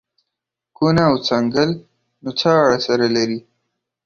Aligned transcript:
کونه 0.77 1.03
او 1.09 1.15
څنگل 1.27 1.69
نو 2.23 2.29
څه 2.39 2.49
اړه 2.63 2.77
سره 2.87 3.05
لري. 3.15 3.39